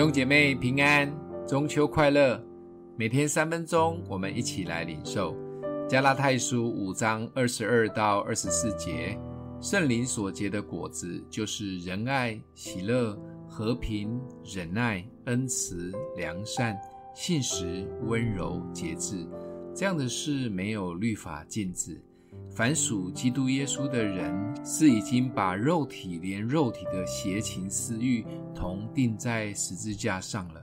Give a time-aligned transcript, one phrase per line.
[0.00, 1.14] 兄姐妹平安，
[1.46, 2.42] 中秋快乐！
[2.96, 5.36] 每天三分钟，我们一起来领受
[5.86, 9.14] 加拉太书五章二十二到二十四节。
[9.60, 13.14] 圣灵所结的果子，就是仁爱、喜乐、
[13.46, 16.80] 和平、忍耐、恩慈、良善、
[17.14, 19.28] 信实、温柔、节制。
[19.74, 22.02] 这样的事没有律法禁止。
[22.50, 30.60] 凡属基督耶稣的人，是已经把肉体连肉体的邪情私欲同钉在十字架上了。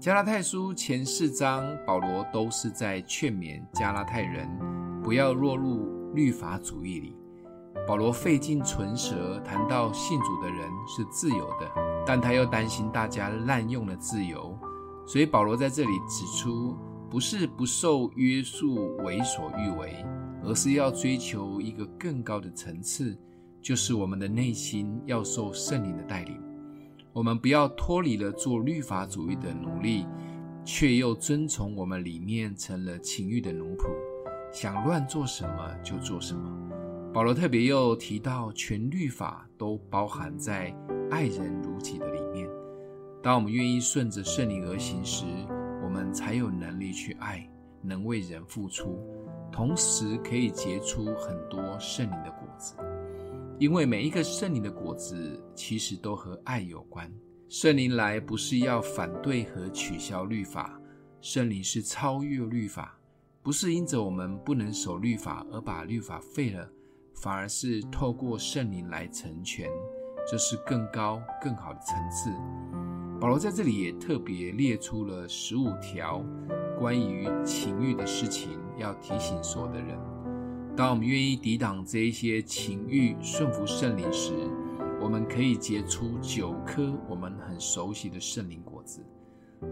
[0.00, 4.48] 加拉太书前四章，保罗都是在劝勉加拉太人
[5.02, 7.16] 不要落入律法主义里。
[7.86, 11.70] 保罗费尽唇舌谈到信主的人是自由的，
[12.06, 14.58] 但他又担心大家滥用了自由，
[15.06, 16.76] 所以保罗在这里指出，
[17.16, 20.04] 不是不受约束为所欲为。
[20.44, 23.16] 而是要追求一个更高的层次，
[23.62, 26.38] 就是我们的内心要受圣灵的带领。
[27.14, 30.04] 我们不要脱离了做律法主义的奴隶，
[30.62, 33.86] 却又遵从我们里面成了情欲的奴仆，
[34.52, 36.52] 想乱做什么就做什么。
[37.14, 40.70] 保罗特别又提到，全律法都包含在
[41.10, 42.46] 爱人如己的里面。
[43.22, 45.24] 当我们愿意顺着圣灵而行时，
[45.96, 49.00] 我们才有能力去爱，能为人付出。
[49.50, 52.74] 同时可以结出很多圣灵的果子，
[53.58, 57.10] 因为每一个圣灵的果子其实都和爱有关。
[57.48, 60.78] 圣灵来不是要反对和取消律法，
[61.22, 62.98] 圣灵是超越律法，
[63.42, 66.68] 不是因着我们不能守律法而把律法废了，
[67.14, 69.66] 反而是透过圣灵来成全，
[70.30, 72.85] 这是更高更好的层次。
[73.18, 76.22] 保罗在这里也特别列出了十五条
[76.78, 78.58] 关于情欲的事情。
[78.78, 79.98] 要提醒所有的人，
[80.76, 84.34] 当我们愿意抵挡这一些情欲，顺服圣灵时，
[85.00, 89.02] 我们可以结出九颗我们很熟悉的圣灵果子。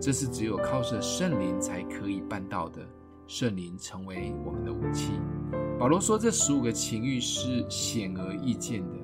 [0.01, 2.81] 这是只有靠着圣灵才可以办到的。
[3.27, 5.13] 圣灵成为我们的武器。
[5.79, 8.97] 保罗说，这十五个情欲是显而易见的，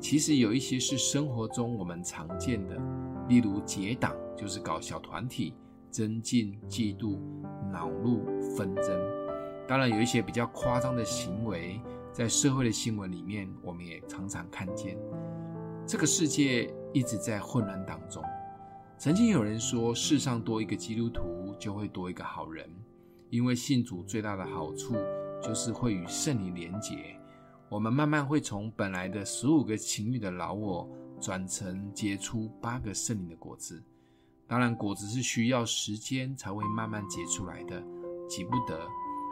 [0.00, 2.80] 其实有一些是生活中我们常见的，
[3.28, 5.54] 例如结党，就是搞小团体、
[5.90, 7.18] 增进、嫉妒、
[7.72, 8.24] 恼怒、
[8.56, 8.86] 纷争。
[9.66, 11.80] 当然，有一些比较夸张的行为，
[12.12, 14.98] 在社会的新闻里面，我们也常常看见。
[15.86, 18.22] 这个世界一直在混乱当中。
[18.98, 22.68] 曾经有人说，世上多一个基督徒，就会多一个好人，
[23.30, 24.94] 因为信主最大的好处
[25.42, 27.16] 就是会与圣灵连结。
[27.68, 30.88] 我们慢慢会从本来的十五个情欲的老我，
[31.24, 33.82] 转成结出八个圣灵的果子。
[34.46, 37.82] 当然，果子是需要时间才会慢慢结出来的，
[38.28, 38.86] 急不得。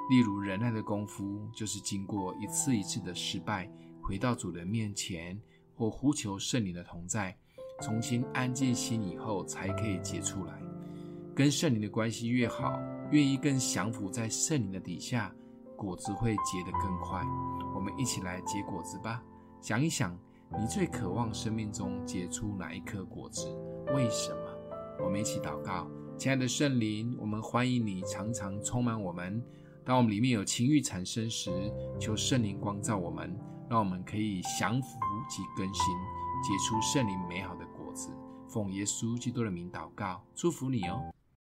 [0.09, 3.71] 例如忍耐的功夫，就是经过一次一次的失败，
[4.03, 5.39] 回到主的面前，
[5.77, 7.37] 或呼求圣灵的同在，
[7.83, 10.59] 重新安静心以后，才可以结出来。
[11.37, 12.81] 跟圣灵的关系越好，
[13.11, 15.31] 愿意更降服在圣灵的底下，
[15.77, 17.23] 果子会结得更快。
[17.75, 19.23] 我们一起来结果子吧。
[19.61, 20.19] 想一想，
[20.61, 23.49] 你最渴望生命中结出哪一颗果子？
[23.95, 24.37] 为什么？
[25.03, 29.43] 我们一起祷告，亲爱的圣灵，我们欢迎你常常充满我们。
[29.85, 31.51] 当我们里面有情欲产生时，
[31.99, 33.35] 求圣灵光照我们，
[33.69, 34.99] 让我们可以降服
[35.29, 35.85] 及更新，
[36.43, 38.11] 结出圣灵美好的果子。
[38.47, 41.03] 奉耶稣基督的名祷告，祝福你哦。